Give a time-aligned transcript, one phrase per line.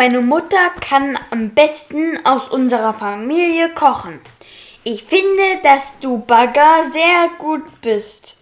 [0.00, 4.18] Meine Mutter kann am besten aus unserer Familie kochen.
[4.82, 8.38] Ich finde, dass du Bagger sehr gut bist,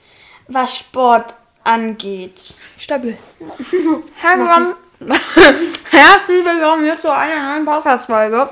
[0.47, 1.35] was Sport
[1.65, 2.55] angeht.
[2.79, 3.19] Stabil.
[4.15, 4.77] Herzlich
[5.91, 8.51] Herzlich willkommen hier zu einer neuen Podcast-Folge.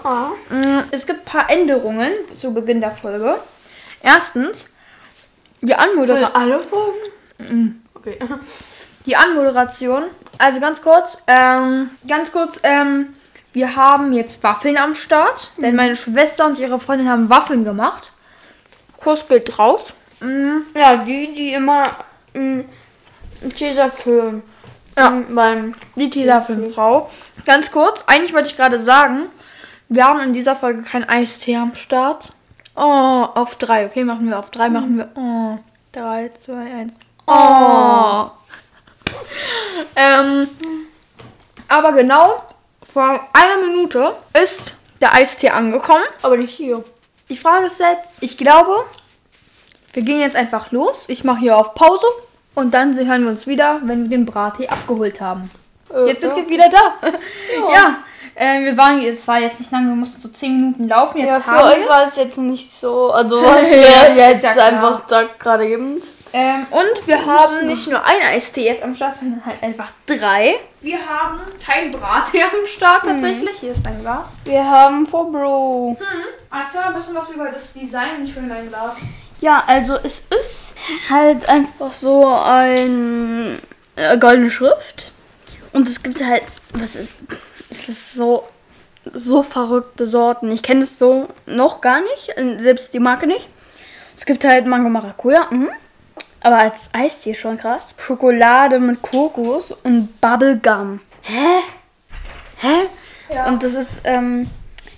[0.50, 3.38] Mm, Es gibt ein paar Änderungen zu Beginn der Folge.
[4.02, 4.74] Erstens,
[5.60, 7.84] die, Anmodera alle Folgen?
[7.94, 8.18] Okay.
[9.06, 10.04] die Anmoderation.
[10.38, 13.14] Also ganz kurz, ähm, ganz kurz, ähm,
[13.52, 18.12] wir haben jetzt Waffeln am Start, denn meine Schwester und ihre Freundin haben Waffeln gemacht.
[19.00, 19.94] Kuss geht raus.
[20.20, 21.84] Mm, Ja, die, die immer
[22.34, 22.60] mm,
[23.56, 24.42] Tesafilm
[24.96, 25.10] Ja.
[25.10, 27.10] mm, beim Die Tesafilmfrau.
[27.46, 29.26] Ganz kurz, eigentlich wollte ich gerade sagen,
[29.88, 32.30] wir haben in dieser Folge kein Eistee am Start.
[32.74, 32.80] Oh,
[33.34, 33.86] auf drei.
[33.86, 35.08] Okay, machen wir auf drei, machen wir.
[35.14, 35.58] Oh,
[35.92, 36.98] drei, zwei, eins.
[37.26, 38.30] Oh.
[39.96, 40.48] ähm,
[41.68, 42.42] aber genau
[42.92, 46.04] vor einer Minute ist der Eistee angekommen.
[46.22, 46.82] Aber nicht hier.
[47.28, 48.84] Die Frage ist jetzt, ich glaube,
[49.92, 51.06] wir gehen jetzt einfach los.
[51.08, 52.06] Ich mache hier auf Pause
[52.54, 55.50] und dann hören wir uns wieder, wenn wir den Brattee abgeholt haben.
[55.92, 56.36] Äh, Jetzt sind ja.
[56.36, 56.94] wir wieder da.
[57.74, 57.98] ja,
[58.34, 61.18] äh, wir waren jetzt, es war jetzt nicht lange, wir mussten so 10 Minuten laufen.
[61.18, 63.56] Jetzt Ja, für euch war es jetzt nicht so, also Ja,
[64.14, 64.66] ja, jetzt ist ja klar.
[64.66, 66.08] einfach da gerade gibt.
[66.38, 70.58] Ähm, Und wir haben nicht nur ein Eistee jetzt am Start, sondern halt einfach drei.
[70.82, 73.58] Wir haben kein Brattee am Start tatsächlich.
[73.58, 74.38] Hier ist dein Glas.
[74.44, 75.96] Wir haben For Bro.
[75.98, 76.06] Hm.
[76.52, 78.98] Erzähl mal ein bisschen was über das Design für dein Glas.
[79.40, 80.74] Ja, also es ist
[81.08, 83.58] halt einfach so ein
[83.96, 85.12] äh, goldene Schrift.
[85.72, 86.42] Und es gibt halt,
[86.74, 87.12] was ist,
[87.70, 88.46] es ist so,
[89.10, 90.50] so verrückte Sorten.
[90.50, 93.48] Ich kenne es so noch gar nicht, äh, selbst die Marke nicht.
[94.14, 95.70] Es gibt halt Mango Maracuja, mhm.
[96.40, 97.94] Aber als Eistee schon krass.
[97.98, 101.00] Schokolade mit Kokos und Bubblegum.
[101.22, 101.62] Hä?
[102.58, 102.88] Hä?
[103.32, 103.46] Ja.
[103.46, 104.48] Und das ist, ähm,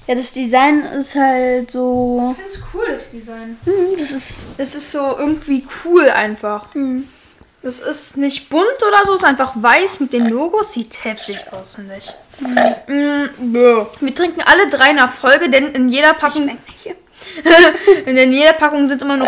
[0.07, 2.31] ja, das Design ist halt so.
[2.33, 3.59] Ich finde es cool, das Design.
[3.65, 6.69] Hm, das ist Es ist so irgendwie cool einfach.
[7.63, 10.73] Das ist nicht bunt oder so, es ist einfach weiß mit den Logos.
[10.73, 12.15] Sieht heftig aus, finde ich.
[12.41, 13.87] Mm, bäh.
[14.01, 16.97] Wir trinken alle drei nach Folge, denn in jeder Packung, nicht.
[18.07, 19.27] denn in jeder Packung sind immer nur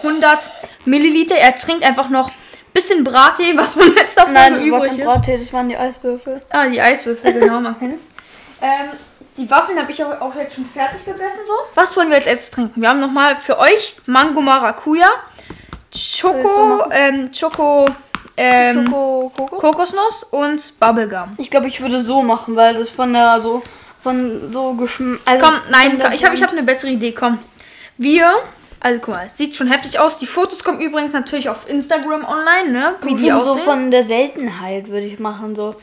[0.00, 0.38] 500
[0.84, 1.36] Milliliter.
[1.36, 2.34] Er trinkt einfach noch ein
[2.72, 5.04] bisschen Brattee, was von letzter Folge Nein, übrig ist.
[5.04, 6.40] Brattee, das waren die Eiswürfel.
[6.50, 8.14] Ah, die Eiswürfel, genau, man kennt's.
[8.60, 8.90] Ähm,
[9.36, 11.52] die Waffeln habe ich auch, auch jetzt schon fertig gegessen so.
[11.74, 12.80] Was wollen wir jetzt erstes trinken?
[12.80, 15.08] Wir haben nochmal für euch Mango Maracuja,
[15.92, 17.86] Choco, ähm, Choco,
[18.36, 19.60] ähm, Kokos?
[19.60, 21.34] Kokosnuss und Bubblegum.
[21.38, 23.62] Ich glaube, ich würde so machen, weil das von der so
[24.02, 25.20] von so Geschmack.
[25.24, 27.38] Also Komm, nein, komm, ich habe ich hab eine bessere Idee, komm.
[27.96, 28.30] Wir,
[28.80, 30.18] also guck mal, es sieht schon heftig aus.
[30.18, 32.94] Die Fotos kommen übrigens natürlich auf Instagram online, ne?
[33.02, 35.74] Wie die Schon so von der Seltenheit würde ich machen so.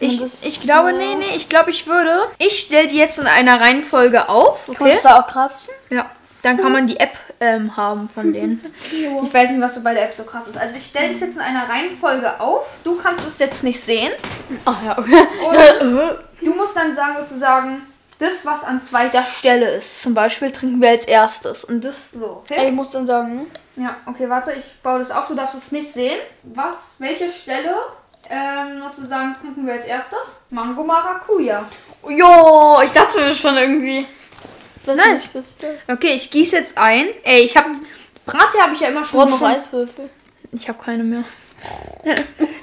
[0.00, 2.12] Ich, ich glaube, so- nee, nee, ich glaube, ich würde.
[2.38, 4.76] Ich stelle die jetzt in einer Reihenfolge auf, okay?
[4.78, 5.74] Kannst du da auch kratzen?
[5.90, 6.06] Ja,
[6.42, 8.64] dann kann man die App ähm, haben von denen.
[8.90, 10.56] Ich weiß nicht, was so bei der App so krass ist.
[10.56, 12.66] Also ich stelle das jetzt in einer Reihenfolge auf.
[12.84, 14.10] Du kannst es jetzt nicht sehen.
[14.64, 15.24] Ach ja, okay.
[16.42, 17.82] Du musst dann sagen sozusagen,
[18.20, 20.02] das, was an zweiter Stelle ist.
[20.02, 21.64] Zum Beispiel trinken wir als erstes.
[21.64, 22.68] Und das so, Ey, okay?
[22.68, 23.46] ich muss dann sagen, ne?
[23.76, 25.26] Ja, okay, warte, ich baue das auf.
[25.28, 26.18] Du darfst es nicht sehen.
[26.42, 27.74] Was, welche Stelle
[28.28, 30.40] ähm, sozusagen trinken wir als erstes?
[30.50, 31.64] Mango Maracuja.
[32.08, 34.06] Jo, ich dachte mir schon irgendwie.
[34.84, 35.32] Was Nice.
[35.32, 35.56] das?
[35.88, 37.08] Okay, ich gieße jetzt ein.
[37.24, 37.70] Ey, ich habe
[38.26, 39.28] Brattee habe ich ja immer schon.
[39.28, 40.10] Schon Eiswürfel.
[40.52, 41.24] Ich habe keine mehr.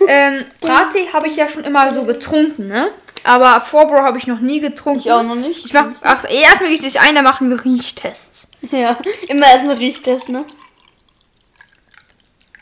[0.07, 2.89] ähm, Brattee habe ich ja schon immer so getrunken, ne?
[3.27, 5.01] Aber Vorbro habe ich noch nie getrunken.
[5.01, 5.65] Ich auch noch nicht.
[5.65, 8.47] Ich mach, ach, erstmal gieße ich ein, dann machen wir Riechtests.
[8.71, 10.45] Ja, immer erstmal Riechtest, ne?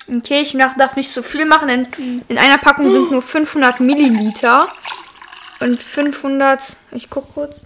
[0.09, 4.67] Okay, ich darf nicht so viel machen, denn in einer Packung sind nur 500 Milliliter.
[5.61, 7.61] Und 500, ich guck kurz.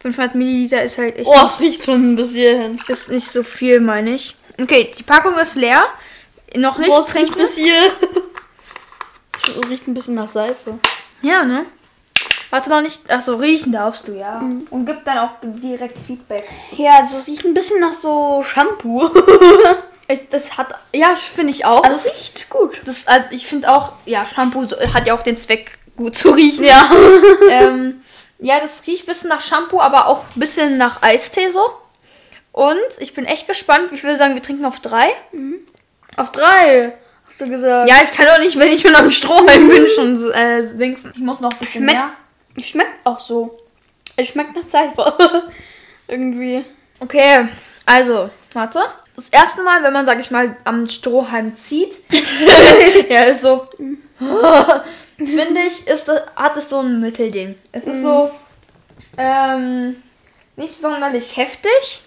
[0.00, 2.78] 500 Milliliter ist halt echt Oh, es riecht schon bis hierhin.
[2.88, 4.34] ist nicht so viel, meine ich.
[4.60, 5.84] Okay, die Packung ist leer.
[6.56, 7.38] Noch nicht Boah, es riecht trinken.
[7.38, 7.92] bis hier.
[9.32, 10.78] Es riecht ein bisschen nach Seife.
[11.22, 11.64] Ja, ne?
[12.50, 13.10] Warte noch nicht.
[13.10, 14.42] Achso, riechen darfst du, ja.
[14.70, 16.44] Und gib dann auch direkt Feedback.
[16.76, 19.08] Ja, es riecht ein bisschen nach so Shampoo.
[20.12, 20.74] Es, das hat.
[20.92, 21.84] Ja, finde ich auch.
[21.84, 22.80] Also das, es riecht gut.
[22.84, 26.64] das, also ich finde auch, ja, Shampoo hat ja auch den Zweck, gut zu riechen.
[26.64, 26.90] Ja.
[27.50, 28.02] ähm,
[28.40, 31.70] ja, das riecht ein bisschen nach Shampoo, aber auch ein bisschen nach Eistee so.
[32.50, 33.92] Und ich bin echt gespannt.
[33.92, 35.10] Ich würde sagen, wir trinken auf drei.
[36.16, 36.94] Auf drei,
[37.28, 37.88] hast du gesagt.
[37.88, 41.04] Ja, ich kann doch nicht, wenn ich schon am Strohhalm bin, schon äh, links.
[41.14, 42.10] Ich muss noch ein bisschen Schmeckt, mehr.
[42.68, 43.58] Schmeckt auch so.
[44.16, 45.14] Es schmeckt nach Seife.
[46.08, 46.64] Irgendwie.
[46.98, 47.48] Okay,
[47.86, 48.80] also, warte.
[49.16, 51.94] Das erste Mal, wenn man, sag ich mal, am Strohhalm zieht,
[53.08, 53.68] ja, ist so.
[55.18, 57.56] finde ich, ist, das- hat es so ein Mittelding.
[57.72, 58.30] Es ist so
[59.18, 60.02] ähm,
[60.56, 62.02] nicht sonderlich heftig.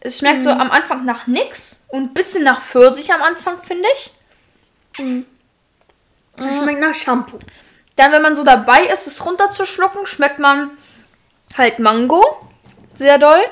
[0.00, 3.86] Es schmeckt so am Anfang nach nix und ein bisschen nach Pfirsich am Anfang, finde
[3.94, 4.10] ich.
[6.36, 7.38] Schmeckt nach Shampoo.
[8.00, 10.70] Dann, wenn man so dabei ist, es runterzuschlucken, schmeckt man
[11.58, 12.24] halt Mango.
[12.94, 13.42] Sehr doll.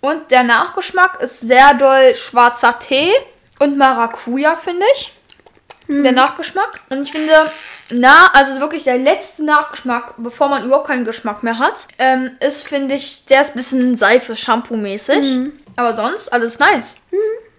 [0.00, 3.12] Und der Nachgeschmack ist sehr doll schwarzer Tee
[3.60, 5.12] und Maracuja, finde ich.
[5.86, 6.80] Der Nachgeschmack.
[6.90, 7.32] Und ich finde,
[7.90, 12.66] na, also wirklich der letzte Nachgeschmack, bevor man überhaupt keinen Geschmack mehr hat, ähm, ist,
[12.66, 15.52] finde ich, der ist ein bisschen Seife-Shampoo-mäßig.
[15.76, 16.96] Aber sonst alles nice.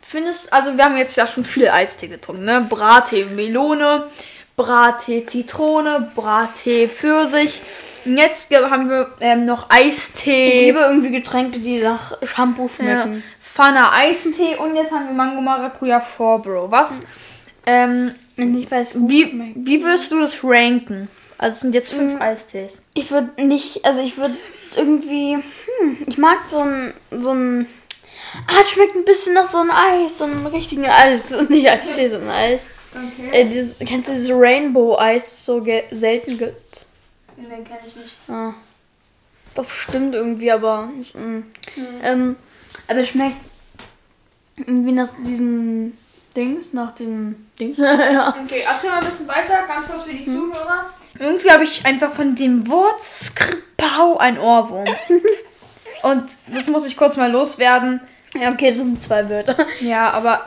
[0.02, 2.66] Findest, also wir haben jetzt ja schon viel Eistee getrunken, ne?
[2.70, 4.10] Brattee Melone,
[4.56, 7.62] Brattee Zitrone, Brattee Pfirsich.
[8.06, 10.48] Und jetzt haben wir ähm, noch Eistee.
[10.48, 13.24] Ich liebe irgendwie Getränke, die nach Shampoo ja, schmecken.
[13.40, 16.72] Fana Eistee und jetzt haben wir Mango Maracuja 4, Bro.
[16.72, 17.02] Was?
[17.66, 21.08] Ähm, Und ich weiß wie, wie würdest du das ranken?
[21.38, 22.84] Also es sind jetzt fünf Eistees.
[22.94, 24.36] Ich würde nicht, also ich würde
[24.76, 27.68] irgendwie, hm, ich mag so ein, so ein,
[28.48, 31.70] ah, es schmeckt ein bisschen nach so einem Eis, so einem richtigen Eis, und nicht
[31.70, 32.68] Eistee, so ein Eis.
[32.95, 33.30] Okay.
[33.31, 36.86] Äh, dieses, kennst du dieses Rainbow-Eis, das so selten gibt?
[37.38, 38.16] Den kenne ich nicht.
[38.28, 38.54] Ah.
[39.56, 41.44] Doch, stimmt irgendwie, aber nicht, mm.
[42.04, 42.36] ähm,
[42.88, 43.38] aber es schmeckt
[44.57, 45.98] irgendwie nach diesen
[46.36, 47.78] Dings, nach den Dings.
[47.80, 48.30] ja.
[48.30, 50.86] Okay, erzähl mal ein bisschen weiter, ganz kurz für die Zuhörer.
[51.19, 54.86] Irgendwie habe ich einfach von dem Wort Skripau ein Ohrwurm.
[56.04, 58.01] Und das muss ich kurz mal loswerden.
[58.35, 59.56] Ja, okay, das sind zwei Wörter.
[59.80, 60.45] Ja, aber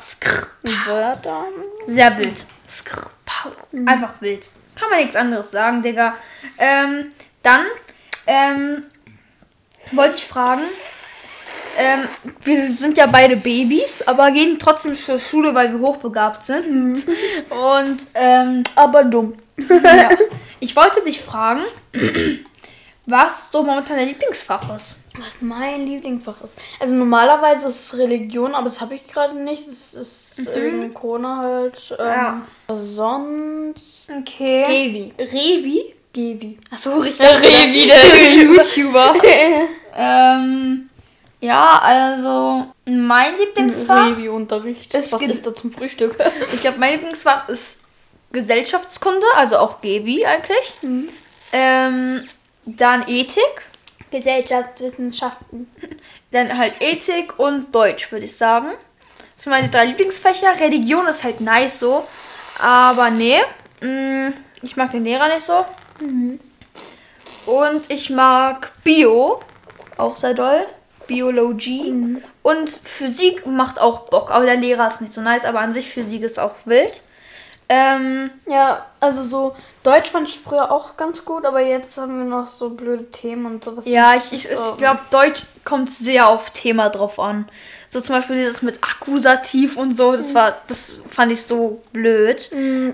[0.86, 1.44] Wörter?
[1.86, 2.44] sehr wild.
[2.68, 3.50] Skripau.
[3.86, 4.48] Einfach wild.
[4.74, 6.14] Kann man nichts anderes sagen, Digga.
[6.58, 7.10] Ähm,
[7.42, 7.66] dann
[8.26, 8.84] ähm,
[9.92, 10.62] wollte ich fragen.
[11.78, 12.08] Ähm,
[12.42, 17.04] wir sind ja beide Babys, aber gehen trotzdem zur Schule, weil wir hochbegabt sind.
[17.50, 19.34] Und ähm, Aber dumm.
[19.58, 20.08] ja.
[20.58, 21.60] Ich wollte dich fragen,
[23.04, 24.96] was so momentan dein Lieblingsfach ist.
[25.18, 26.58] Was mein Lieblingsfach ist.
[26.78, 29.66] Also normalerweise ist es Religion, aber das habe ich gerade nicht.
[29.66, 31.96] Das ist wegen Corona halt.
[31.98, 32.42] Ähm, Ja.
[32.74, 34.10] Sonst.
[34.10, 34.64] Okay.
[34.66, 35.12] Gevi.
[35.18, 35.94] Revi?
[36.12, 36.58] Gevi.
[36.70, 37.26] Achso, richtig.
[37.26, 39.14] Revi, der YouTuber.
[39.96, 40.88] ähm,
[41.40, 44.94] ja, also mein Lieblingsfach, Revi-Unterricht.
[44.94, 46.16] Was ist da zum Frühstück?
[46.52, 47.76] ich glaube, mein Lieblingsfach ist
[48.32, 51.10] Gesellschaftskunde, also auch Gebi eigentlich.
[51.52, 52.22] Ähm,
[52.64, 53.42] dann Ethik,
[54.11, 55.70] Gesellschaftswissenschaften.
[56.31, 58.69] dann halt Ethik und Deutsch, würde ich sagen.
[59.35, 60.58] Das sind meine drei Lieblingsfächer.
[60.61, 62.05] Religion ist halt nice so,
[62.62, 63.38] aber nee,
[63.81, 64.32] mm,
[64.62, 65.64] ich mag den Lehrer nicht so.
[67.47, 69.41] Und ich mag Bio,
[69.97, 70.67] auch sehr doll.
[71.06, 72.20] Biologie.
[72.43, 75.88] Und Physik macht auch Bock, aber der Lehrer ist nicht so nice, aber an sich
[75.88, 77.03] Physik ist auch wild.
[77.68, 82.24] Ähm, Ja, also so Deutsch fand ich früher auch ganz gut, aber jetzt haben wir
[82.24, 83.84] noch so blöde Themen und sowas.
[83.86, 87.48] ja, ich, ich, so- ich glaube, Deutsch kommt sehr auf Thema drauf an.
[87.88, 92.50] So zum Beispiel dieses mit Akkusativ und so, das war, das fand ich so blöd.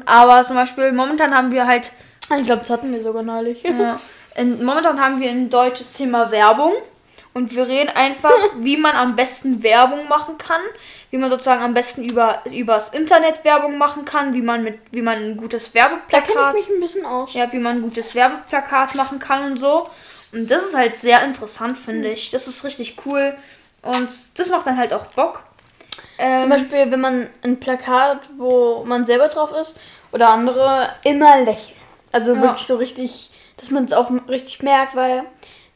[0.07, 1.93] Aber zum Beispiel momentan haben wir halt
[2.39, 3.63] Ich glaube, das hatten wir sogar neulich.
[3.65, 3.99] Ja.
[4.37, 6.73] In, momentan haben wir ein deutsches Thema Werbung.
[7.35, 10.61] Und wir reden einfach, wie man am besten Werbung machen kann.
[11.13, 14.33] Wie man sozusagen am besten über übers Internet Werbung machen kann.
[14.35, 16.55] Wie man mit, wie man ein gutes Da kenne Werbeplakat.
[16.59, 17.33] ich mich ein bisschen aus.
[17.35, 19.89] Ja, wie man ein gutes Werbeplakat machen kann und so.
[20.33, 22.31] Und das ist halt sehr interessant, finde ich.
[22.31, 23.37] Das ist richtig cool.
[23.83, 25.43] Und das macht dann halt auch Bock.
[26.17, 29.79] Ähm, Zum Beispiel, wenn man ein Plakat, wo man selber drauf ist,
[30.13, 31.77] oder andere, immer lächeln.
[32.11, 32.41] Also Ja.
[32.41, 35.25] wirklich so richtig, dass man es auch richtig merkt, weil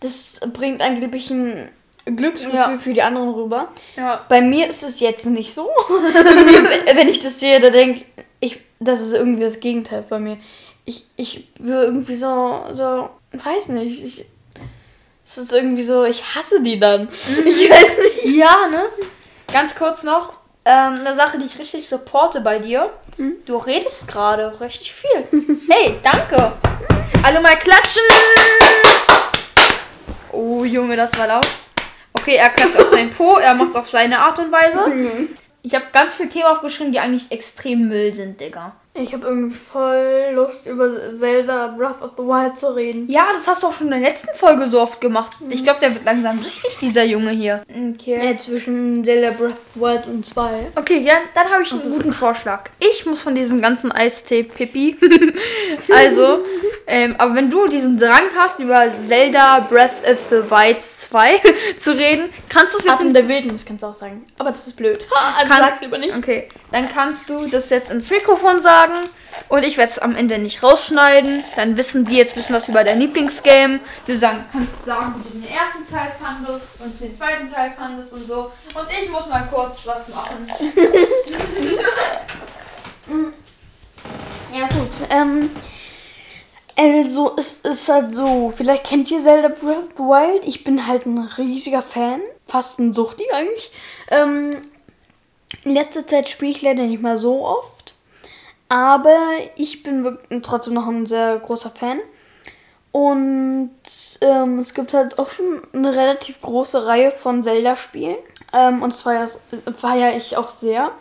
[0.00, 1.70] das bringt angeblich ein
[2.06, 2.78] Glücksgefühl Ja.
[2.78, 3.68] für die anderen rüber.
[3.96, 4.24] ja.
[4.28, 5.68] Bei mir ist es jetzt nicht so.
[6.94, 8.04] Wenn ich das sehe, da denke
[8.40, 10.36] ich, das ist irgendwie das Gegenteil bei mir.
[10.84, 14.24] Ich, ich bin irgendwie so, so, weiß nicht, ich,
[15.26, 17.08] es ist irgendwie so, ich hasse die dann.
[17.44, 18.36] Ich weiß nicht.
[18.36, 18.82] Ja, ne?
[19.52, 20.34] Ganz kurz noch.
[20.64, 22.90] Ähm, eine Sache, die ich richtig supporte bei dir.
[23.46, 25.26] Du redest gerade richtig viel.
[25.68, 26.52] Hey, danke.
[27.24, 28.02] Alle mal klatschen.
[30.32, 31.46] Oh, Junge, das war laut.
[32.18, 35.28] Okay, er klatscht auf sein Po, er macht auf seine Art und Weise.
[35.62, 38.74] Ich habe ganz viele Themen aufgeschrieben, die eigentlich extrem Müll sind, Digga.
[38.98, 43.10] Ich habe irgendwie voll Lust, über Zelda Breath of the Wild zu reden.
[43.10, 45.36] Ja, das hast du auch schon in der letzten Folge so oft gemacht.
[45.50, 47.62] Ich glaube, der wird langsam richtig, dieser Junge hier.
[47.68, 48.14] Okay.
[48.14, 50.72] Äh, zwischen Zelda Breath of the Wild und 2.
[50.76, 52.70] Okay, ja, dann habe ich einen guten Vorschlag.
[52.78, 54.96] Ich muss von diesem ganzen Eistee Pippi.
[55.94, 56.40] also,
[56.86, 61.40] ähm, aber wenn du diesen Drang hast, über Zelda Breath of the Wild 2
[61.76, 64.24] zu reden, kannst du es jetzt Affen in der Wildnis kannst du auch sagen.
[64.38, 65.06] Aber das ist blöd.
[65.14, 66.16] Ha, also Kann- sag's lieber nicht.
[66.16, 69.08] Okay, dann kannst du das jetzt ins Mikrofon sagen sagen.
[69.48, 71.44] Und ich werde es am Ende nicht rausschneiden.
[71.54, 73.80] Dann wissen die jetzt ein bisschen was über dein Lieblingsgame.
[74.06, 78.12] Du sagen, kannst sagen, wie du den ersten Teil fandest und den zweiten Teil fandest
[78.12, 78.50] und so.
[78.74, 80.50] Und ich muss mal kurz was machen.
[84.56, 85.50] Ja gut, ähm,
[86.78, 90.46] also es ist halt so, vielleicht kennt ihr Zelda Breath of the Wild.
[90.46, 93.70] Ich bin halt ein riesiger Fan, fast ein Suchti eigentlich.
[94.10, 94.62] Ähm,
[95.64, 97.94] in letzter Zeit spiele ich leider nicht mehr so oft,
[98.68, 99.18] aber
[99.56, 101.98] ich bin trotzdem noch ein sehr großer Fan.
[102.92, 103.70] Und
[104.22, 108.16] ähm, es gibt halt auch schon eine relativ große Reihe von Zelda-Spielen.
[108.52, 109.28] Ähm, und zwar
[109.76, 110.92] feiere ich auch sehr.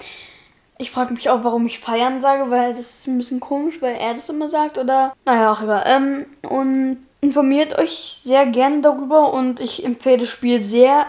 [0.77, 3.95] Ich frage mich auch, warum ich feiern sage, weil das ist ein bisschen komisch, weil
[3.95, 5.13] er das immer sagt oder.
[5.23, 5.83] Naja, auch egal.
[5.87, 11.05] Ähm, und informiert euch sehr gerne darüber und ich empfehle das Spiel sehr,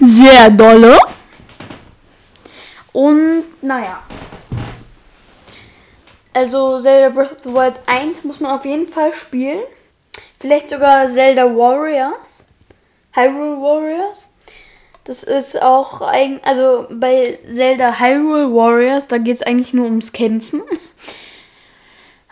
[0.00, 0.98] sehr dolle.
[2.92, 4.00] Und naja.
[6.38, 9.58] Also Zelda Breath of the Wild 1 muss man auf jeden Fall spielen.
[10.38, 12.46] Vielleicht sogar Zelda Warriors.
[13.10, 14.32] Hyrule Warriors.
[15.02, 20.12] Das ist auch eigentlich, also bei Zelda Hyrule Warriors, da geht es eigentlich nur ums
[20.12, 20.62] Kämpfen.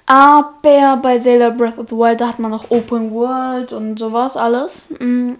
[0.06, 4.36] Aber bei Zelda Breath of the Wild, da hat man noch Open World und sowas
[4.36, 4.86] alles.
[5.00, 5.32] Mm.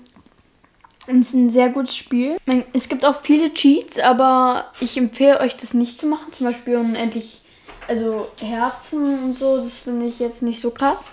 [1.07, 2.37] Und es ist ein sehr gutes Spiel.
[2.73, 6.33] Es gibt auch viele Cheats, aber ich empfehle euch das nicht zu machen.
[6.33, 7.43] Zum Beispiel unendlich,
[7.89, 11.13] also Herzen und so, das finde ich jetzt nicht so krass.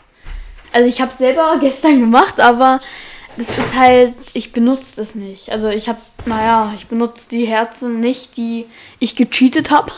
[0.72, 2.82] Also ich habe es selber gestern gemacht, aber
[3.38, 5.51] das ist halt, ich benutze das nicht.
[5.51, 8.65] Also ich habe, naja, ich benutze die Herzen nicht, die
[9.00, 9.92] ich gecheatet habe.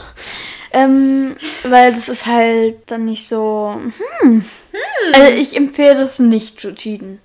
[0.72, 3.75] Ähm, weil das ist halt dann nicht so.
[4.20, 4.32] Hm.
[4.32, 4.46] hm.
[5.13, 7.22] Also ich empfehle das nicht zu cheaten.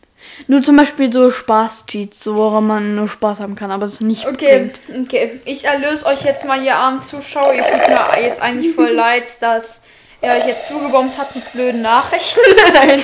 [0.47, 4.27] Nur zum Beispiel so Spaß-Cheats, so woran man nur Spaß haben kann, aber das nicht
[4.27, 5.07] Okay, bringt.
[5.07, 5.41] okay.
[5.45, 7.53] Ich erlöse euch jetzt mal, ihr armen Zuschauer.
[7.55, 9.83] Ihr tut mir jetzt eigentlich voll leid, dass
[10.21, 12.41] er euch jetzt zugebombt hat mit blöden Nachrichten.
[12.75, 13.03] Nein.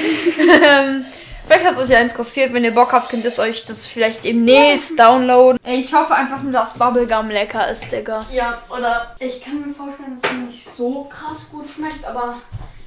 [0.63, 1.05] Ähm,
[1.49, 2.53] Vielleicht hat es euch ja interessiert.
[2.53, 5.61] Wenn ihr Bock habt, könnt ihr euch das vielleicht demnächst downloaden.
[5.65, 8.27] Ich hoffe einfach nur, dass Bubblegum lecker ist, Digga.
[8.33, 12.35] Ja, oder ich kann mir vorstellen, dass es nicht so krass gut schmeckt, aber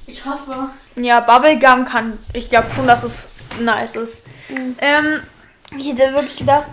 [0.06, 0.68] ich hoffe.
[0.96, 2.18] Ja, Bubblegum kann.
[2.34, 3.28] Ich glaube schon, dass es
[3.58, 4.26] nice ist.
[4.48, 4.76] Mhm.
[4.80, 5.22] Ähm,
[5.78, 6.66] ich hätte wirklich gedacht,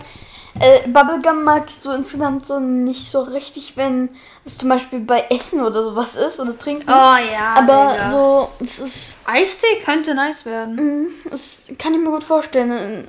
[0.60, 4.08] äh, Bubblegum mag ich so insgesamt so nicht so richtig, wenn
[4.44, 6.88] es zum Beispiel bei Essen oder sowas ist oder Trinken.
[6.88, 7.54] Oh ja.
[7.54, 8.10] Aber Digga.
[8.10, 9.18] so, es ist.
[9.24, 10.74] Eistee könnte nice werden.
[10.74, 13.08] Mm, das kann ich mir gut vorstellen.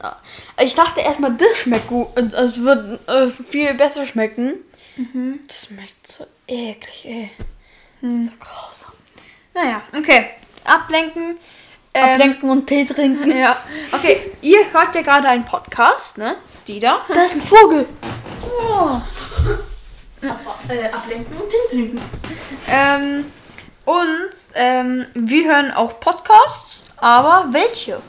[0.61, 2.07] Ich dachte erstmal, das schmeckt gut.
[2.17, 4.55] Es wird äh, viel besser schmecken.
[4.97, 5.39] Mhm.
[5.47, 7.31] Das schmeckt so eklig, ey.
[8.01, 8.93] Das ist so grausam.
[9.53, 10.31] Naja, okay.
[10.65, 11.37] Ablenken.
[11.99, 13.37] Ähm, Ablenken und Tee trinken.
[13.37, 13.55] Ja.
[13.91, 16.35] Okay, ihr hört ja gerade einen Podcast, ne?
[16.67, 17.01] Die da?
[17.13, 17.85] Da ist ein Vogel.
[18.43, 19.01] Oh.
[20.21, 22.01] Ja, äh, ablenken und Tee trinken.
[22.69, 23.25] Ähm,
[23.85, 28.01] und ähm, wir hören auch Podcasts, aber welche?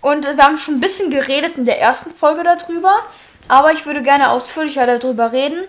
[0.00, 2.94] Und wir haben schon ein bisschen geredet in der ersten Folge darüber,
[3.48, 5.64] aber ich würde gerne ausführlicher darüber reden.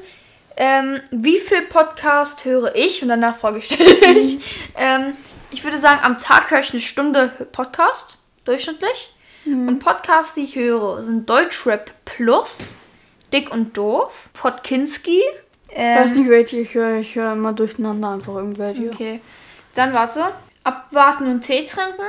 [0.55, 3.01] Ähm, wie viel Podcast höre ich?
[3.03, 4.39] Und danach frage ich dich.
[4.75, 5.13] ähm,
[5.51, 9.13] ich würde sagen, am Tag höre ich eine Stunde Podcast, durchschnittlich.
[9.45, 9.67] Mhm.
[9.67, 12.75] Und Podcasts, die ich höre, sind Deutschrap Plus,
[13.31, 15.21] Dick und Doof, Podkinski.
[15.69, 16.97] Ähm, weiß nicht, welche ich höre.
[16.97, 18.89] Ich höre immer durcheinander einfach irgendwelche.
[18.89, 19.21] Okay.
[19.75, 20.31] Dann warte.
[20.63, 22.01] Abwarten und Tee trinken.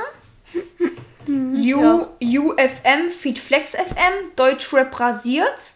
[1.27, 2.41] U, ja.
[2.41, 5.73] UFM, Feedflex FM, Deutschrap rasiert.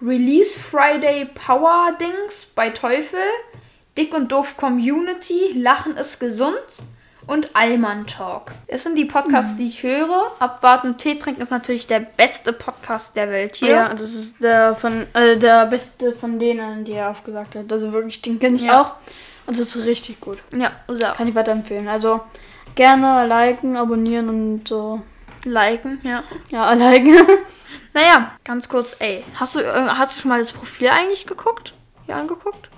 [0.00, 3.20] Release Friday Power Dings bei Teufel.
[3.96, 6.58] Dick und Doof Community, Lachen ist gesund
[7.26, 8.52] und Allmann Talk.
[8.68, 9.58] Das sind die Podcasts, mhm.
[9.58, 10.32] die ich höre.
[10.38, 13.70] Abwarten Tee trinken ist natürlich der beste Podcast der Welt hier.
[13.70, 17.72] Ja, das ist der von äh, der beste von denen, die er aufgesagt hat.
[17.72, 18.80] Also wirklich, den kenne ich ja.
[18.80, 18.94] auch.
[19.46, 20.38] Und das ist richtig gut.
[20.52, 21.04] Ja, so.
[21.04, 21.88] Kann ich weiterempfehlen.
[21.88, 22.20] Also
[22.74, 25.02] gerne liken, abonnieren und so.
[25.44, 26.22] Liken, ja.
[26.50, 27.16] Ja, liken.
[27.92, 29.24] naja, ganz kurz, ey.
[29.36, 31.74] Hast du, hast du schon mal das Profil eigentlich geguckt?
[32.06, 32.70] Hier angeguckt?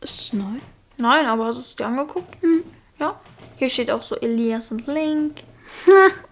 [0.00, 0.58] Ist es neu?
[0.96, 2.42] Nein, aber hast du es dir angeguckt?
[2.42, 2.64] Mhm.
[2.98, 3.18] Ja.
[3.62, 5.44] Hier steht auch so Elias und Link.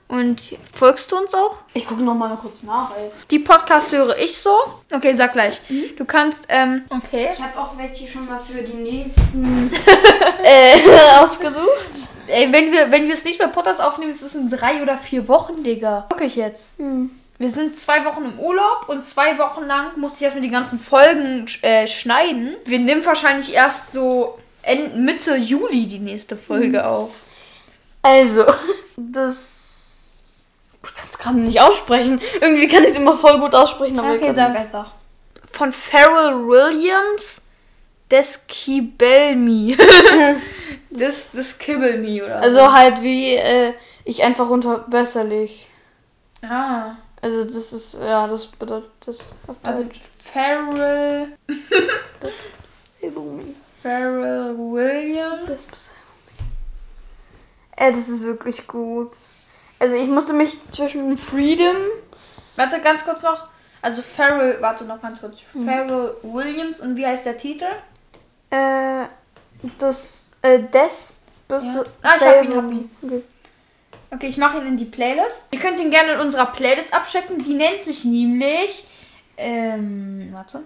[0.08, 1.60] Und folgst du uns auch?
[1.74, 2.90] Ich gucke noch mal kurz nach.
[2.96, 3.08] Ey.
[3.30, 4.50] Die Podcasts höre ich so.
[4.92, 5.60] Okay, sag gleich.
[5.68, 5.94] Mhm.
[5.96, 7.28] Du kannst, ähm, okay.
[7.32, 9.70] Ich habe auch welche schon mal für die nächsten
[10.42, 10.72] äh,
[11.20, 12.08] ausgesucht.
[12.26, 14.98] Ey, wenn wir wenn wir es nicht bei Podcast aufnehmen, ist es in drei oder
[14.98, 16.06] vier Wochen, Digga.
[16.08, 16.80] Wirklich jetzt.
[16.80, 17.10] Mhm.
[17.38, 20.80] Wir sind zwei Wochen im Urlaub und zwei Wochen lang muss ich erstmal die ganzen
[20.80, 22.56] Folgen äh, schneiden.
[22.64, 24.36] Wir nehmen wahrscheinlich erst so
[24.96, 26.84] Mitte Juli die nächste Folge mhm.
[26.84, 27.10] auf.
[28.02, 28.46] Also,
[28.96, 30.48] das.
[30.82, 32.20] Ich kann es gerade nicht aussprechen.
[32.40, 33.98] Irgendwie kann ich es immer voll gut aussprechen.
[33.98, 34.92] Aber okay, sag einfach.
[35.52, 37.42] Von Pharrell Williams,
[38.10, 39.76] Deskibelmi.
[40.90, 43.74] Das, das Kibble Me oder Also halt wie äh,
[44.04, 45.68] ich einfach unverbesserlich.
[46.40, 46.48] so.
[46.48, 46.96] Ah.
[47.22, 49.86] Also das ist, ja, das bedeutet das auf Also.
[50.22, 51.28] Pharrell,
[52.20, 52.34] Das
[53.02, 53.12] Ey,
[53.82, 55.46] Pharrell Williams.
[55.46, 55.92] das
[57.76, 59.12] Ey, das ist wirklich gut.
[59.78, 61.76] Also ich musste mich zwischen Freedom.
[62.56, 63.48] Warte, ganz kurz noch.
[63.80, 65.40] Also Pharrell, warte noch ganz kurz.
[65.40, 67.64] Pharrell Williams und wie heißt der Titel?
[68.50, 69.06] Äh,
[69.78, 71.84] das, äh, Des bis Ja.
[72.02, 72.90] Ah, ich hab ihn, hab ihn.
[73.02, 73.22] Okay.
[74.12, 75.46] Okay, ich mache ihn in die Playlist.
[75.52, 77.42] Ihr könnt ihn gerne in unserer Playlist abchecken.
[77.42, 78.88] Die nennt sich nämlich.
[79.36, 80.64] Ähm, warte.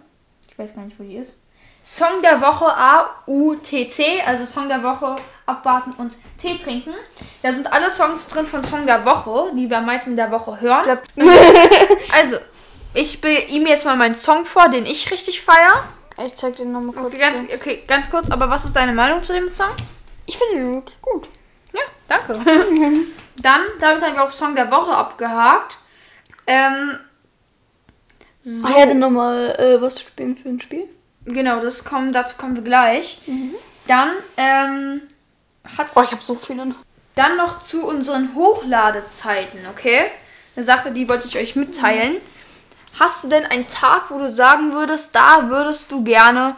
[0.50, 1.43] Ich weiß gar nicht, wo die ist.
[1.84, 4.22] Song der Woche A-U-T-C.
[4.22, 6.94] Also Song der Woche abwarten und Tee trinken.
[7.42, 10.30] Da sind alle Songs drin von Song der Woche, die wir am meisten in der
[10.30, 10.98] Woche hören.
[12.14, 12.38] Also,
[12.94, 15.84] ich spiele ihm jetzt mal meinen Song vor, den ich richtig feier.
[16.24, 17.06] ich zeig dir nochmal kurz.
[17.08, 19.70] Okay ganz, okay, ganz kurz, aber was ist deine Meinung zu dem Song?
[20.26, 21.28] Ich finde den wirklich gut.
[21.72, 22.34] Ja, danke.
[23.36, 25.76] Dann, damit haben wir auch Song der Woche abgehakt.
[26.46, 26.98] Ähm,
[28.40, 30.88] so, Ich hätte nochmal äh, was spielen für ein Spiel.
[31.26, 33.20] Genau, das kommen, dazu kommen wir gleich.
[33.86, 35.02] Dann, ähm,
[35.76, 36.66] hat's Oh, ich habe so viele.
[36.66, 36.76] noch.
[37.14, 40.10] dann noch zu unseren Hochladezeiten, okay?
[40.56, 42.16] Eine Sache, die wollte ich euch mitteilen.
[42.98, 46.54] Hast du denn einen Tag, wo du sagen würdest, da würdest du gerne,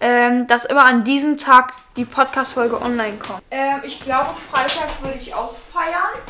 [0.00, 3.42] ähm, dass immer an diesem Tag die Podcast-Folge online kommt?
[3.50, 6.20] Ähm, ich glaube, Freitag würde ich auch feiern.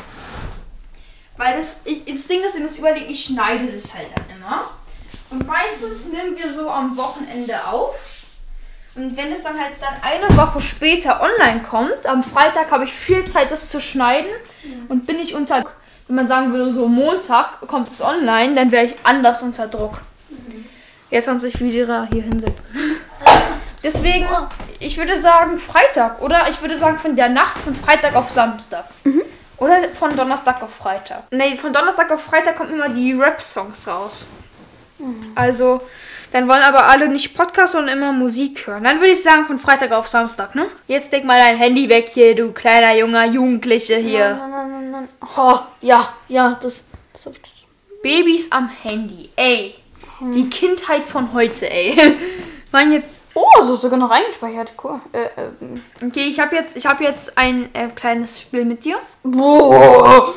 [1.37, 4.65] Weil das, ich, das Ding ist, ihr müsst überlegen, ich schneide das halt dann immer.
[5.33, 7.95] Und meistens nehmen wir so am Wochenende auf.
[8.93, 12.93] Und wenn es dann halt dann eine Woche später online kommt, am Freitag habe ich
[12.93, 14.29] viel Zeit, das zu schneiden.
[14.89, 15.63] Und bin ich unter,
[16.07, 20.01] wenn man sagen würde, so Montag kommt es online, dann wäre ich anders unter Druck.
[21.09, 22.67] Jetzt kannst du dich wieder hier hinsetzen.
[23.83, 24.27] Deswegen,
[24.79, 26.21] ich würde sagen Freitag.
[26.21, 28.85] Oder ich würde sagen von der Nacht von Freitag auf Samstag.
[29.57, 31.23] Oder von Donnerstag auf Freitag.
[31.31, 34.27] Nee, von Donnerstag auf Freitag kommen immer die Rap-Songs raus.
[35.35, 35.81] Also,
[36.33, 38.83] dann wollen aber alle nicht Podcast, sondern immer Musik hören.
[38.83, 40.65] Dann würde ich sagen von Freitag auf Samstag, ne?
[40.87, 44.35] Jetzt leg mal dein Handy weg hier, du kleiner junger Jugendliche hier.
[44.35, 45.09] Nein, nein, nein, nein.
[45.37, 46.83] Oh, ja, ja, das.
[47.13, 47.67] das hab ich.
[48.01, 49.75] Babys am Handy, ey.
[50.33, 51.95] Die Kindheit von heute, ey.
[52.71, 53.21] Mein jetzt.
[53.35, 54.73] Oh, so ist sogar noch eingespeichert.
[54.83, 54.99] Cool.
[55.11, 55.27] Äh,
[55.61, 55.83] ähm.
[56.03, 58.97] Okay, ich habe jetzt, ich habe jetzt ein äh, kleines Spiel mit dir.
[59.23, 60.33] Boah.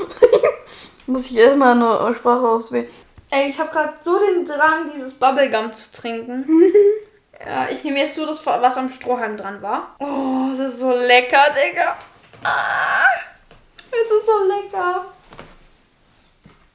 [1.07, 2.89] Muss ich erstmal eine Sprache auswählen.
[3.31, 6.47] Ey, ich habe gerade so den Drang, dieses Bubblegum zu trinken.
[7.45, 9.97] ja, ich nehme jetzt so das, was am Strohhalm dran war.
[9.99, 11.97] Oh, es ist so lecker, Digga.
[12.45, 13.05] Ah,
[13.91, 15.07] es ist so lecker.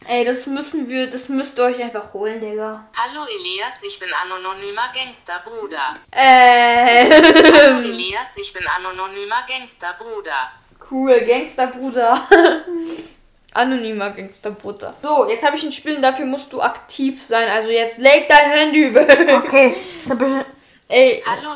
[0.08, 2.86] Ey, das müssen wir, das müsst ihr euch einfach holen, Digga.
[2.98, 5.94] Hallo Elias, ich bin anonymer Gangsterbruder.
[6.12, 10.52] Äh, Hallo Elias, ich bin anonymer Gangsterbruder.
[10.90, 12.28] cool, Gangsterbruder.
[13.54, 14.96] Anonymer Gangsterbruder.
[15.02, 17.50] So, jetzt habe ich ein Spiel und dafür musst du aktiv sein.
[17.50, 19.30] Also jetzt leg dein Handy weg.
[19.44, 19.76] Okay.
[20.88, 21.56] Ey, Hallo,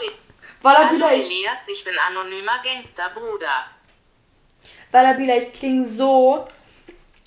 [0.61, 3.65] Wallabila, Hallo ich Elias, ich bin anonymer Gangsterbruder.
[4.91, 6.47] Wallabila, ich klinge so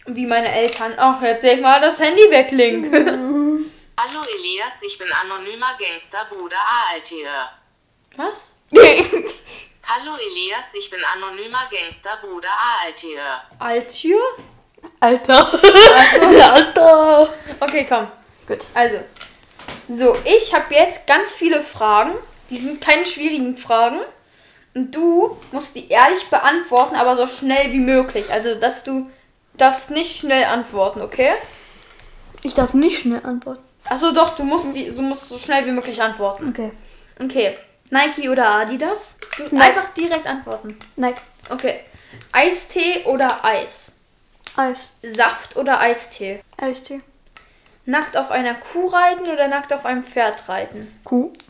[0.06, 0.94] wie meine Eltern.
[0.96, 2.92] Ach, jetzt leg mal das Handy weg, Link.
[4.00, 6.56] Hallo Elias, ich bin anonymer Gangsterbruder
[6.90, 7.50] ALTR.
[8.16, 8.66] Was?
[8.72, 12.50] Hallo Elias, ich bin anonymer Gangsterbruder
[12.82, 13.42] ALTR.
[13.58, 14.20] Altür?
[15.00, 15.46] Alter.
[16.52, 17.28] Alter.
[17.60, 18.08] Okay, komm.
[18.46, 18.66] Gut.
[18.74, 18.96] Also,
[19.88, 22.12] so, ich habe jetzt ganz viele Fragen.
[22.50, 24.00] Die sind keine schwierigen Fragen.
[24.74, 28.26] Und du musst die ehrlich beantworten, aber so schnell wie möglich.
[28.30, 29.08] Also, dass du
[29.56, 31.32] darfst nicht schnell antworten, okay?
[32.42, 33.62] Ich darf nicht schnell antworten.
[33.84, 36.48] Achso, doch, du musst, die, du musst so schnell wie möglich antworten.
[36.48, 36.70] Okay.
[37.20, 37.56] Okay.
[37.90, 39.18] Nike oder Adidas?
[39.38, 39.56] Nike.
[39.56, 40.78] einfach direkt antworten.
[40.96, 41.22] Nike.
[41.48, 41.80] Okay.
[42.32, 43.97] Eistee oder Eis?
[44.58, 44.88] Eis.
[45.02, 46.40] Saft oder Eistee?
[46.56, 47.00] Eistee.
[47.86, 50.92] Nackt auf einer Kuh reiten oder nackt auf einem Pferd reiten?
[51.04, 51.32] Kuh.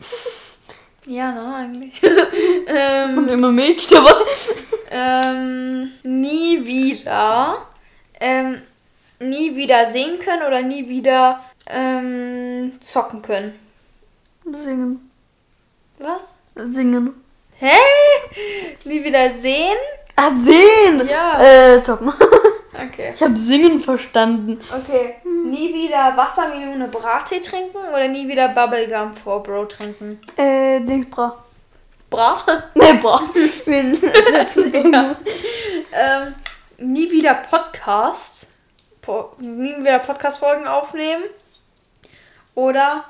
[1.05, 1.99] Ja, ne, eigentlich.
[2.67, 4.13] ähm, Und immer Milch dabei.
[4.91, 7.65] ähm, nie wieder.
[8.19, 8.61] Ähm,
[9.19, 13.57] nie wieder sehen können oder nie wieder ähm, zocken können.
[14.53, 15.09] Singen.
[15.97, 16.37] Was?
[16.53, 17.23] Singen.
[17.57, 17.75] Hä?
[18.85, 19.77] Nie wieder sehen?
[20.15, 21.07] Ah, sehen!
[21.09, 21.41] Ja.
[21.41, 22.13] Äh, zocken.
[22.87, 23.13] Okay.
[23.15, 24.59] Ich habe Singen verstanden.
[24.71, 25.15] Okay.
[25.45, 30.19] Nie wieder Wassermelone Brattee trinken oder nie wieder Bubblegum vor Bro trinken?
[30.37, 31.43] Äh, Dings bra.
[32.09, 32.43] Bra?
[32.75, 33.21] Ne, bra.
[33.65, 34.57] Englisch.
[35.93, 36.35] ähm,
[36.77, 38.47] nie wieder Podcast.
[39.01, 41.23] Po nie wieder Podcast-Folgen aufnehmen.
[42.55, 43.05] Oder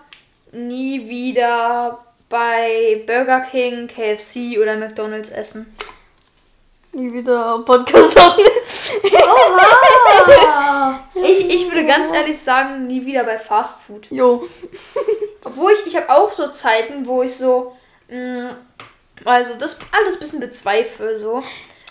[0.51, 5.75] nie wieder bei Burger King, KFC oder McDonalds essen.
[6.93, 8.58] nie wieder Podcast aufnehmen.
[11.15, 14.07] Ich, ich würde ganz ehrlich sagen, nie wieder bei Fast Food.
[14.09, 14.47] Jo.
[15.43, 17.75] Obwohl ich, ich habe auch so Zeiten, wo ich so,
[18.09, 18.55] mh,
[19.25, 21.43] also das alles ein bisschen bezweifle, so.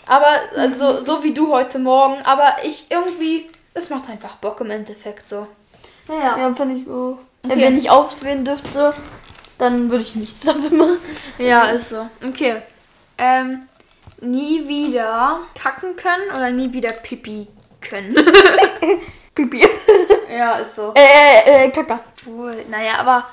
[0.07, 4.71] Aber, also, so wie du heute Morgen, aber ich irgendwie, es macht einfach Bock im
[4.71, 5.47] Endeffekt so.
[6.09, 7.19] Ja, ja finde ich auch.
[7.45, 7.61] Okay.
[7.61, 8.95] Wenn ich aufstehen dürfte,
[9.59, 10.99] dann würde ich nichts dafür machen.
[11.39, 12.09] Ja, ist so.
[12.27, 12.63] Okay.
[13.19, 13.68] Ähm,
[14.21, 17.49] nie wieder kacken können oder nie wieder Pipi
[17.81, 18.17] können?
[19.35, 19.65] Pipi.
[20.31, 20.93] ja, ist so.
[20.97, 22.01] äh, äh, Kaka.
[22.27, 23.29] Obwohl, naja, aber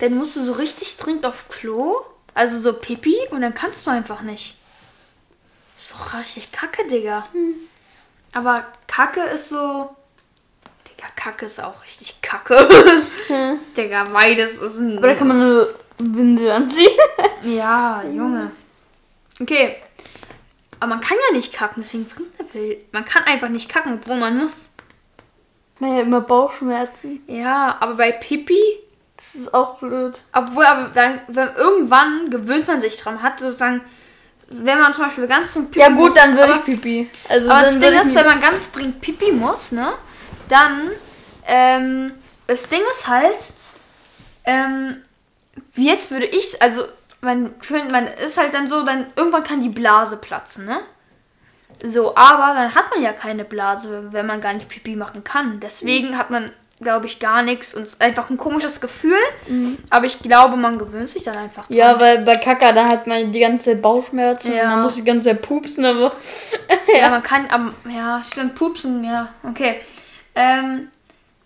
[0.00, 2.00] dann musst du so richtig dringend auf Klo,
[2.34, 4.56] also so Pipi, und dann kannst du einfach nicht.
[5.76, 7.22] ist doch richtig kacke, Digga.
[8.32, 9.94] Aber Kacke ist so.
[10.88, 12.68] Digga, Kacke ist auch richtig kacke.
[13.76, 14.98] Digga, beides ist ein.
[14.98, 16.96] Oder kann man eine Windel anziehen?
[17.42, 18.50] Ja, Junge.
[19.40, 19.76] Okay.
[20.80, 22.92] Aber man kann ja nicht kacken, deswegen bringt der Bild.
[22.92, 24.74] Man kann einfach nicht kacken, obwohl man muss.
[25.78, 27.20] Man hat ja immer Bauchschmerzen.
[27.26, 28.60] Ja, aber bei Pipi
[29.16, 30.20] Das ist auch blöd.
[30.32, 33.22] Obwohl, aber dann, wenn, irgendwann gewöhnt man sich dran.
[33.22, 33.80] Hat sozusagen,
[34.48, 37.10] wenn man zum Beispiel ganz dringend Pipi Ja gut, muss, dann würde ich Pipi.
[37.28, 39.92] Also aber das Ding ist, wenn man ganz dringend Pipi muss, ne,
[40.48, 40.90] dann,
[41.46, 42.12] ähm,
[42.46, 43.36] das Ding ist halt,
[44.44, 45.02] ähm,
[45.74, 46.82] wie jetzt würde ich, also,
[47.20, 47.54] man,
[47.90, 50.78] man ist halt dann so, dann irgendwann kann die Blase platzen, ne?
[51.82, 55.60] So, aber dann hat man ja keine Blase, wenn man gar nicht Pipi machen kann.
[55.60, 56.50] Deswegen hat man,
[56.80, 59.16] glaube ich, gar nichts und es ist einfach ein komisches Gefühl.
[59.90, 61.74] Aber ich glaube, man gewöhnt sich dann einfach dran.
[61.74, 61.78] Mhm.
[61.78, 64.64] Ja, weil bei Kaka, da hat man die ganze Zeit Bauchschmerzen Ja.
[64.64, 66.12] und man muss die ganze Zeit pupsen, aber.
[66.98, 69.80] Ja, man kann, am ja, stimmt, pupsen, ja, okay.
[70.34, 70.88] Ähm,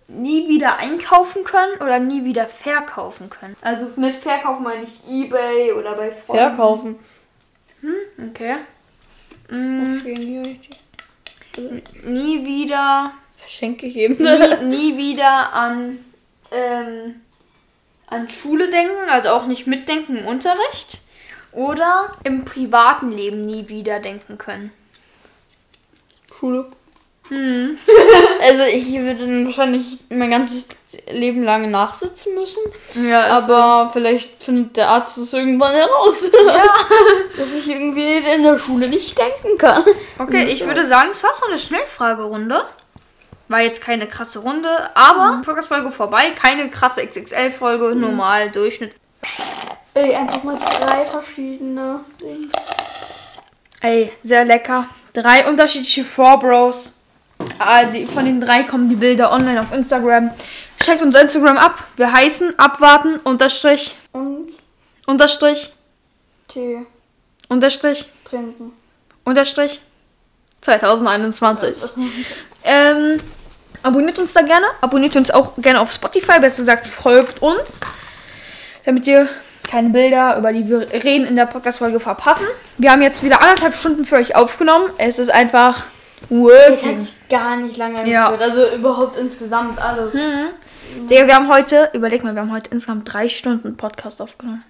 [0.07, 3.55] nie wieder einkaufen können oder nie wieder verkaufen können.
[3.61, 6.55] Also mit verkaufen meine ich Ebay oder bei Freunden.
[6.55, 6.99] Verkaufen.
[8.29, 8.55] Okay.
[9.49, 9.97] Mm,
[12.05, 14.17] Nie wieder, Verschenke geben.
[14.23, 15.99] nie, nie wieder an,
[16.51, 17.21] ähm,
[18.07, 21.01] an Schule denken, also auch nicht mitdenken im Unterricht.
[21.51, 24.71] Oder im privaten Leben nie wieder denken können.
[26.35, 26.71] Schule.
[27.29, 27.77] Hm.
[28.41, 30.67] Also ich würde dann wahrscheinlich mein ganzes
[31.09, 32.61] Leben lang nachsitzen müssen.
[33.07, 36.29] Ja, Aber vielleicht findet der Arzt es irgendwann heraus.
[37.37, 39.85] Dass ich irgendwie in der Schule nicht denken kann.
[40.19, 42.65] Okay, ich würde sagen, es war so eine Schnellfragerunde.
[43.47, 46.31] War jetzt keine krasse Runde, aber Podcast-Folge vorbei.
[46.31, 48.95] Keine krasse XXL-Folge, normal, Durchschnitt.
[49.93, 52.49] Ey, einfach mal drei verschiedene Dinge.
[53.81, 54.87] Ey, sehr lecker.
[55.13, 56.93] Drei unterschiedliche Four Bros.
[57.59, 60.31] Ah, die, von den drei kommen die Bilder online auf Instagram.
[60.77, 61.83] Checkt unser Instagram ab.
[61.95, 64.49] Wir heißen abwarten, unterstrich, Und
[65.05, 65.73] unterstrich,
[66.47, 66.85] Tee
[67.47, 68.73] unterstrich, trinken.
[69.23, 69.79] unterstrich
[70.61, 71.75] 2021.
[72.65, 73.19] Ähm,
[73.81, 74.65] abonniert uns da gerne.
[74.81, 76.39] Abonniert uns auch gerne auf Spotify.
[76.39, 77.81] Besser gesagt, folgt uns.
[78.85, 79.27] Damit ihr
[79.69, 82.45] keine Bilder, über die wir reden, in der Podcast-Folge verpassen.
[82.77, 84.89] Wir haben jetzt wieder anderthalb Stunden für euch aufgenommen.
[84.97, 85.83] Es ist einfach
[86.29, 86.37] Das hat
[86.81, 86.99] working.
[86.99, 88.27] sich gar nicht lange Ja.
[88.27, 88.49] angefühlt.
[88.51, 90.13] Also überhaupt insgesamt alles.
[91.09, 94.63] Digga, wir haben heute, überleg mal, wir haben heute insgesamt drei Stunden Podcast aufgenommen.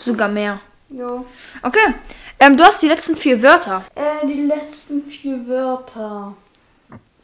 [0.00, 0.60] Sogar mehr.
[0.88, 1.24] Jo.
[1.62, 1.94] Okay.
[2.38, 3.82] Ähm, du hast die letzten vier Wörter.
[3.94, 6.34] Äh, die letzten vier Wörter.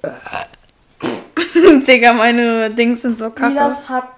[1.86, 3.52] Digga, meine Dings sind so kacke.
[3.52, 4.08] Silas hat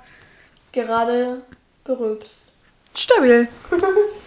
[0.72, 1.42] gerade
[1.84, 2.44] gerülpst.
[2.94, 3.48] Stabil.